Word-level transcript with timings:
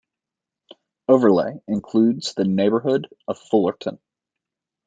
Overlea 1.07 1.61
includes 1.67 2.33
the 2.33 2.43
neighborhood 2.43 3.07
of 3.27 3.37
Fullerton. 3.37 3.99